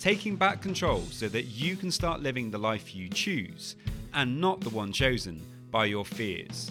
[0.00, 3.76] taking back control so that you can start living the life you choose
[4.14, 6.70] and not the one chosen by your fears.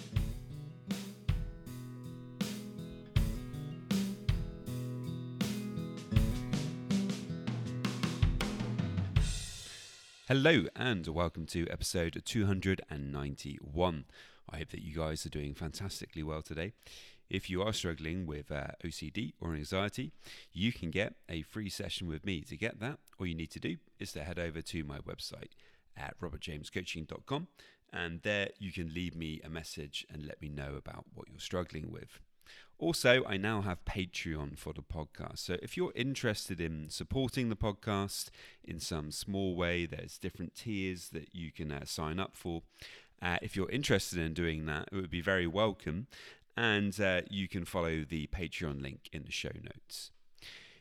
[10.28, 14.05] Hello, and welcome to episode 291.
[14.50, 16.74] I hope that you guys are doing fantastically well today.
[17.30, 20.12] If you are struggling with uh, OCD or anxiety,
[20.54, 22.42] you can get a free session with me.
[22.42, 25.54] To get that, all you need to do is to head over to my website
[25.98, 27.48] at robertjamescoaching.com
[27.96, 31.40] and there you can leave me a message and let me know about what you're
[31.40, 32.20] struggling with.
[32.77, 35.40] Also, I now have Patreon for the podcast.
[35.40, 38.30] So if you're interested in supporting the podcast
[38.66, 42.64] in some small way, there's different tiers that you can uh, sign up for.
[43.21, 46.08] Uh, if you're interested in doing that, it would be very welcome.
[46.58, 50.12] And uh, you can follow the Patreon link in the show notes.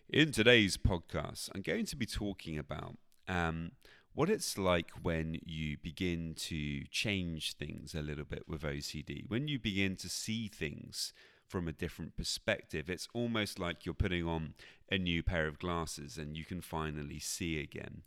[0.08, 3.72] In today's podcast, I'm going to be talking about um,
[4.14, 9.48] what it's like when you begin to change things a little bit with OCD, when
[9.48, 11.12] you begin to see things
[11.48, 12.88] from a different perspective.
[12.88, 14.54] It's almost like you're putting on
[14.90, 18.02] a new pair of glasses and you can finally see again.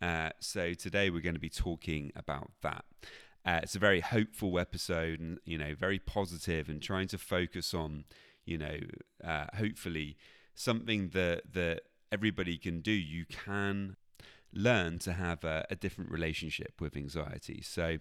[0.00, 2.84] Uh, so today we're going to be talking about that.
[3.44, 7.72] Uh, it's a very hopeful episode, and you know, very positive, and trying to focus
[7.72, 8.04] on,
[8.44, 8.78] you know,
[9.24, 10.16] uh, hopefully
[10.54, 12.92] something that that everybody can do.
[12.92, 13.96] You can
[14.52, 17.62] learn to have a, a different relationship with anxiety.
[17.62, 17.98] So,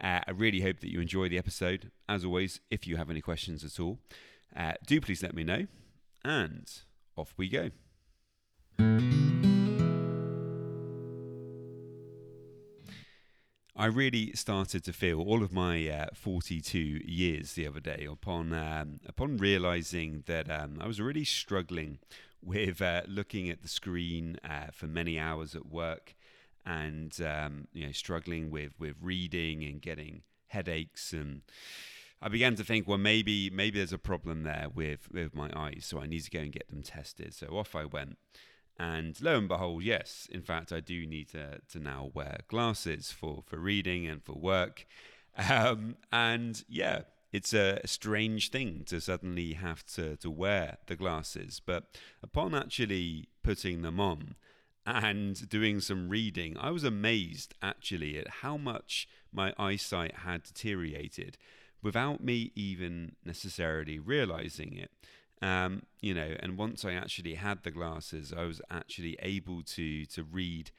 [0.00, 1.90] uh, I really hope that you enjoy the episode.
[2.08, 3.98] As always, if you have any questions at all,
[4.54, 5.66] uh, do please let me know.
[6.24, 6.70] And
[7.16, 7.70] off we go.
[13.78, 18.54] I really started to feel all of my uh, 42 years the other day upon
[18.54, 21.98] um, upon realizing that um, I was really struggling
[22.42, 26.14] with uh, looking at the screen uh, for many hours at work,
[26.64, 31.42] and um, you know struggling with with reading and getting headaches and.
[32.22, 35.84] I began to think, well, maybe maybe there's a problem there with, with my eyes,
[35.86, 37.34] so I need to go and get them tested.
[37.34, 38.16] So off I went,
[38.78, 43.10] and lo and behold, yes, in fact, I do need to, to now wear glasses
[43.10, 44.86] for, for reading and for work.
[45.50, 51.60] Um, and yeah, it's a strange thing to suddenly have to, to wear the glasses.
[51.64, 51.84] But
[52.22, 54.36] upon actually putting them on
[54.86, 61.36] and doing some reading, I was amazed actually at how much my eyesight had deteriorated
[61.82, 64.90] without me even necessarily realizing it.
[65.42, 70.06] Um, you know, and once I actually had the glasses, I was actually able to
[70.06, 70.70] to read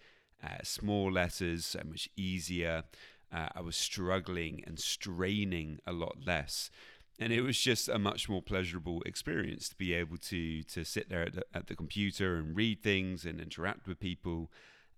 [0.44, 2.84] uh, small letters so much easier.
[3.32, 6.72] Uh, I was struggling and straining a lot less,
[7.20, 11.10] and it was just a much more pleasurable experience to be able to to sit
[11.10, 14.52] there at the, at the computer and read things and interact with people.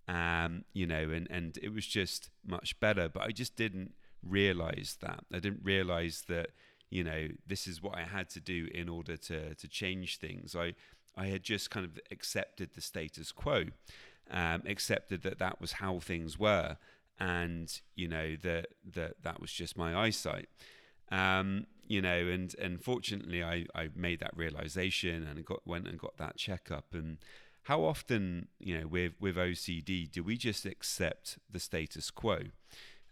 [0.08, 3.10] Um, you know, and and it was just much better.
[3.10, 3.94] But I just didn't
[4.24, 5.26] realize that.
[5.34, 6.52] I didn't realize that
[6.90, 10.56] you know, this is what I had to do in order to to change things.
[10.56, 10.74] I
[11.16, 13.66] I had just kind of accepted the status quo,
[14.32, 16.78] um, accepted that that was how things were,
[17.20, 20.50] and you know that that that was just my eyesight.
[21.12, 26.00] Um, you know, and and fortunately, I I made that realization and got went and
[26.00, 26.94] got that checkup.
[26.94, 27.18] And
[27.64, 32.40] how often, you know, with with OCD, do we just accept the status quo?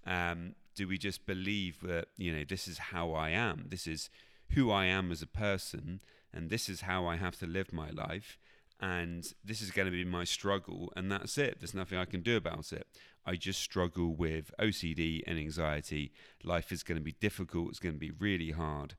[0.07, 4.09] Um, do we just believe that you know this is how I am, this is
[4.51, 5.99] who I am as a person,
[6.33, 8.37] and this is how I have to live my life,
[8.79, 11.57] and this is going to be my struggle, and that's it.
[11.59, 12.87] There's nothing I can do about it.
[13.25, 16.13] I just struggle with OCD and anxiety.
[16.43, 17.69] Life is going to be difficult.
[17.69, 18.95] It's going to be really hard,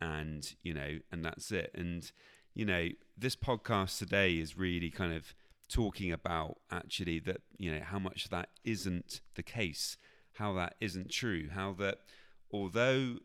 [0.00, 1.70] and you know, and that's it.
[1.74, 2.10] And
[2.54, 5.34] you know, this podcast today is really kind of
[5.68, 9.96] talking about actually that you know how much that isn't the case
[10.34, 11.48] how that isn't true.
[11.52, 11.98] How that
[12.52, 13.16] although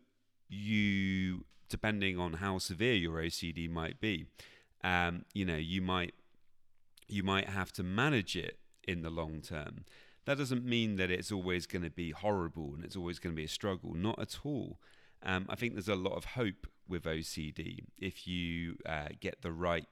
[0.47, 4.25] you, depending on how severe your OCD might be,
[4.83, 6.13] um, you know, you might
[7.07, 8.57] you might have to manage it
[8.87, 9.85] in the long term.
[10.25, 13.37] That doesn't mean that it's always going to be horrible and it's always going to
[13.37, 13.93] be a struggle.
[13.93, 14.79] Not at all.
[15.21, 19.51] Um, I think there's a lot of hope with OCD if you uh, get the
[19.51, 19.87] right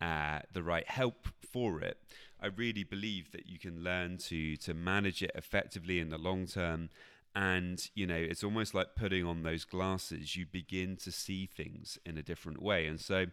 [0.00, 1.98] uh, the right help for it.
[2.40, 6.46] I really believe that you can learn to to manage it effectively in the long
[6.46, 6.90] term.
[7.34, 10.36] And you know, it's almost like putting on those glasses.
[10.36, 12.86] You begin to see things in a different way.
[12.86, 13.26] And so,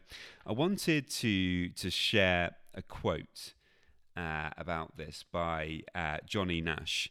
[0.45, 3.53] I wanted to to share a quote
[4.15, 7.09] uh, about this by uh, Johnny Nash.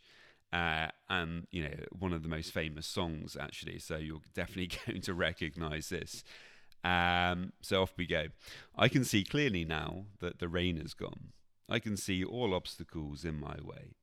[0.53, 5.01] Uh, and you know one of the most famous songs actually so you're definitely going
[5.01, 6.23] to recognize this
[6.85, 8.27] um, so off we go
[8.77, 11.33] i can see clearly now that the rain has gone
[11.69, 13.95] i can see all obstacles in my way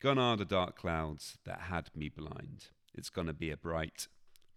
[0.00, 4.08] gone are the dark clouds that had me blind it's going to be a bright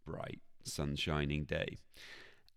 [0.05, 1.77] bright sunshining day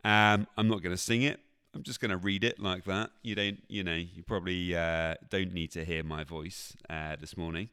[0.05, 1.41] um, i'm not going to sing it
[1.75, 3.11] I'm just going to read it like that.
[3.23, 7.37] You don't, you know, you probably uh, don't need to hear my voice uh, this
[7.37, 7.69] morning.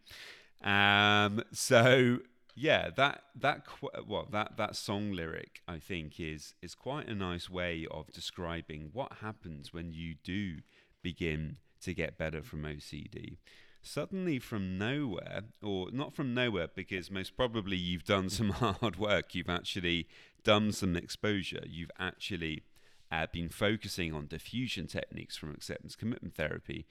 [0.64, 2.20] Um, so
[2.56, 3.66] yeah, that that
[4.08, 8.90] well that that song lyric I think is is quite a nice way of describing
[8.92, 10.58] what happens when you do
[11.02, 13.38] begin to get better from OCD.
[13.84, 19.34] Suddenly, from nowhere, or not from nowhere, because most probably you've done some hard work,
[19.34, 20.08] you've actually
[20.44, 22.64] done some exposure, you've actually
[23.12, 26.86] uh, been focusing on defusion techniques from acceptance commitment therapy,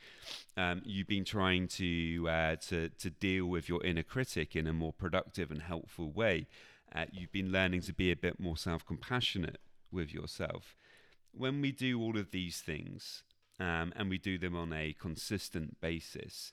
[0.57, 4.73] um, you've been trying to, uh, to to deal with your inner critic in a
[4.73, 6.47] more productive and helpful way.
[6.95, 9.59] Uh, you've been learning to be a bit more self-compassionate
[9.93, 10.77] with yourself.
[11.33, 13.23] When we do all of these things,
[13.61, 16.53] um, and we do them on a consistent basis,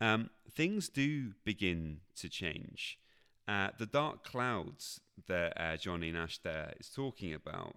[0.00, 2.98] um, things do begin to change.
[3.46, 7.76] Uh, the dark clouds that uh, Johnny Nash there is talking about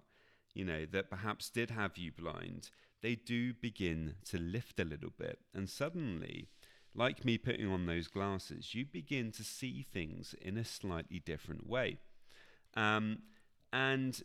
[0.54, 2.70] you know, that perhaps did have you blind,
[3.00, 5.38] they do begin to lift a little bit.
[5.54, 6.48] And suddenly,
[6.94, 11.68] like me putting on those glasses, you begin to see things in a slightly different
[11.68, 11.98] way.
[12.74, 13.18] Um,
[13.72, 14.22] and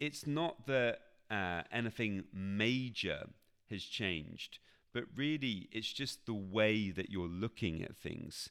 [0.00, 1.00] it's not that
[1.30, 3.26] uh, anything major
[3.70, 4.58] has changed,
[4.92, 8.50] but really it's just the way that you're looking at things.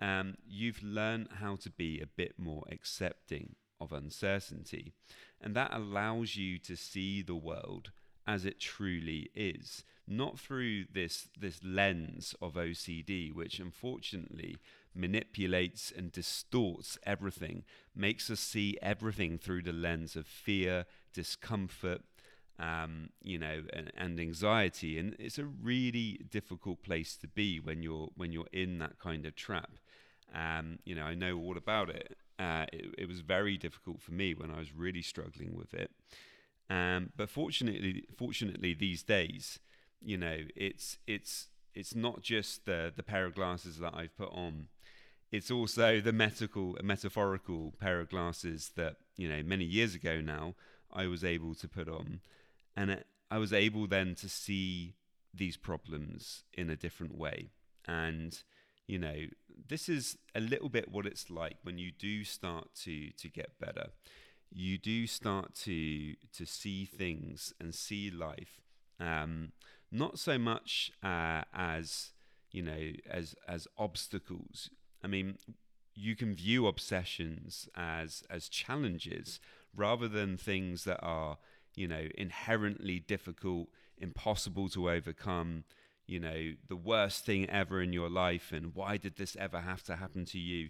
[0.00, 4.92] Um, you've learned how to be a bit more accepting of uncertainty.
[5.40, 7.92] And that allows you to see the world
[8.26, 14.58] as it truly is, not through this, this lens of OCD, which unfortunately
[14.94, 17.64] manipulates and distorts everything,
[17.94, 22.02] makes us see everything through the lens of fear, discomfort,
[22.60, 24.98] um, you know, and, and, anxiety.
[24.98, 29.24] And it's a really difficult place to be when you're when you're in that kind
[29.24, 29.78] of trap.
[30.34, 34.12] Um, you know, I know all about it, uh, it, it, was very difficult for
[34.12, 35.90] me when I was really struggling with it.
[36.68, 39.58] Um, but fortunately, fortunately, these days,
[40.00, 44.30] you know, it's it's it's not just the the pair of glasses that I've put
[44.32, 44.68] on.
[45.32, 50.54] It's also the medical, metaphorical pair of glasses that you know many years ago now
[50.92, 52.20] I was able to put on,
[52.76, 54.94] and it, I was able then to see
[55.32, 57.50] these problems in a different way.
[57.86, 58.42] And
[58.86, 59.26] you know,
[59.68, 63.58] this is a little bit what it's like when you do start to to get
[63.60, 63.90] better.
[64.52, 68.60] You do start to to see things and see life,
[68.98, 69.52] um,
[69.92, 72.10] not so much uh, as
[72.50, 74.70] you know as as obstacles.
[75.04, 75.38] I mean,
[75.94, 79.38] you can view obsessions as as challenges
[79.74, 81.38] rather than things that are
[81.74, 83.68] you know inherently difficult,
[83.98, 85.64] impossible to overcome
[86.10, 89.84] you know, the worst thing ever in your life and why did this ever have
[89.84, 90.68] to happen to you?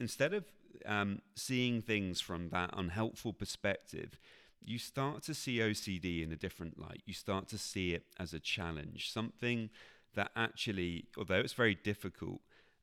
[0.00, 0.44] Instead of
[0.84, 4.18] um, seeing things from that unhelpful perspective,
[4.60, 7.02] you start to see OCD in a different light.
[7.06, 9.70] You start to see it as a challenge, something
[10.14, 12.40] that actually, although it's very difficult,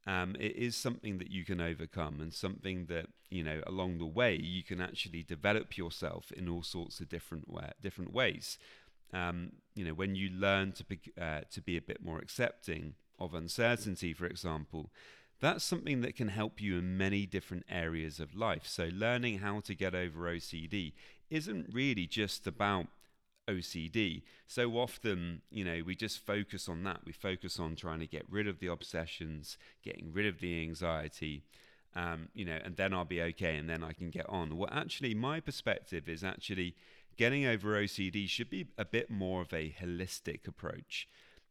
[0.08, 4.06] um, it is something that you can overcome and something that you know along the
[4.06, 7.46] way you can actually develop yourself in all sorts of different
[7.82, 8.58] different ways
[9.14, 12.96] um, you know, when you learn to be, uh, to be a bit more accepting
[13.20, 14.92] of uncertainty, for example,
[15.40, 18.66] that's something that can help you in many different areas of life.
[18.66, 20.94] So, learning how to get over OCD
[21.30, 22.88] isn't really just about
[23.48, 24.24] OCD.
[24.46, 27.02] So often, you know, we just focus on that.
[27.06, 31.44] We focus on trying to get rid of the obsessions, getting rid of the anxiety,
[31.96, 34.58] um, you know, and then I'll be okay and then I can get on.
[34.58, 36.76] Well, actually, my perspective is actually
[37.18, 41.08] getting over OCD should be a bit more of a holistic approach.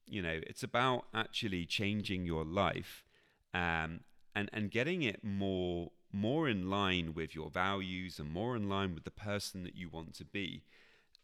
[0.06, 3.04] You know, it's about actually changing your life
[3.52, 4.00] um,
[4.34, 8.94] and and getting it more more in line with your values and more in line
[8.94, 10.62] with the person that you want to be.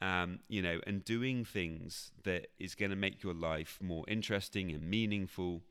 [0.03, 4.73] Um, you know, and doing things that is going to make your life more interesting
[4.73, 5.63] and meaningful,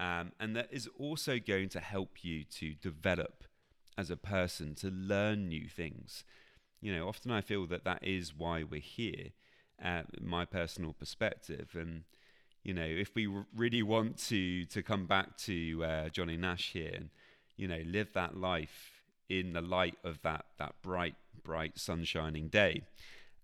[0.00, 3.44] um, and that is also going to help you to develop
[3.96, 6.24] as a person, to learn new things,
[6.80, 9.32] you know, often I feel that that is why we're here,
[9.84, 11.76] uh, my personal perspective.
[11.78, 12.04] And,
[12.64, 16.92] you know, if we really want to to come back to uh, Johnny Nash here
[16.94, 17.10] and
[17.56, 22.82] you know live that life in the light of that that bright bright sunshining day,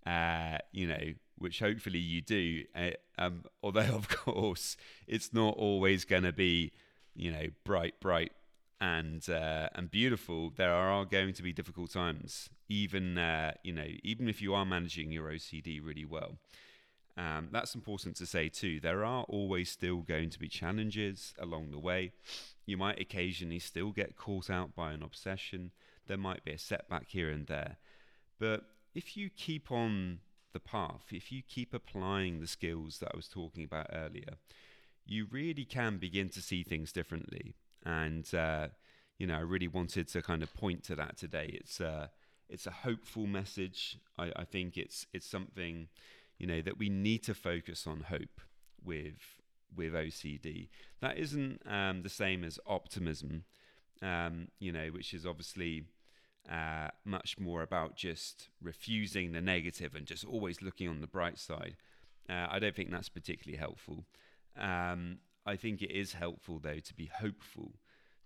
[0.06, 2.64] uh, you know, which hopefully you do.
[2.74, 6.72] Uh, um, although of course it's not always going to be
[7.14, 8.32] you know bright bright
[8.80, 10.52] and uh, and beautiful.
[10.54, 14.64] There are going to be difficult times, even uh, you know even if you are
[14.64, 16.38] managing your OCD really well.
[17.18, 18.78] Um, that's important to say too.
[18.78, 22.12] There are always still going to be challenges along the way.
[22.66, 25.70] You might occasionally still get caught out by an obsession.
[26.08, 27.78] There might be a setback here and there.
[28.38, 28.64] But
[28.96, 30.20] if you keep on
[30.52, 34.38] the path, if you keep applying the skills that I was talking about earlier,
[35.04, 37.54] you really can begin to see things differently.
[37.84, 38.68] And, uh,
[39.18, 41.50] you know, I really wanted to kind of point to that today.
[41.60, 42.08] It's, uh,
[42.48, 43.98] it's a hopeful message.
[44.18, 45.88] I, I think it's, it's something
[46.38, 48.40] you know that we need to focus on hope
[48.84, 49.40] with
[49.74, 50.68] with OCD.
[51.00, 53.44] That isn't um, the same as optimism,
[54.00, 55.84] um, you know, which is obviously
[56.50, 61.38] uh, much more about just refusing the negative and just always looking on the bright
[61.38, 61.76] side.
[62.28, 64.04] Uh, I don't think that's particularly helpful.
[64.58, 67.74] Um, I think it is helpful though to be hopeful,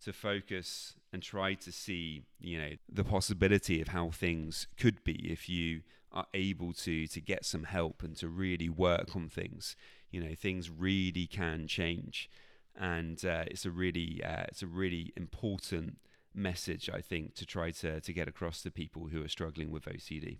[0.05, 5.31] to focus and try to see, you know, the possibility of how things could be
[5.31, 9.77] if you are able to to get some help and to really work on things,
[10.11, 12.29] you know, things really can change,
[12.75, 15.99] and uh, it's a really uh, it's a really important
[16.35, 19.85] message I think to try to to get across to people who are struggling with
[19.85, 20.39] OCD.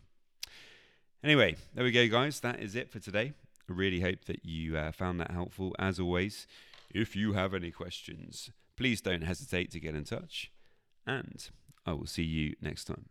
[1.23, 2.41] Anyway, there we go, guys.
[2.41, 3.35] That is it for today.
[3.69, 5.77] I really hope that you uh, found that helpful.
[5.79, 6.47] As always,
[6.91, 10.51] if you have any questions, please don't hesitate to get in touch,
[11.07, 11.49] and
[11.85, 13.11] I will see you next time.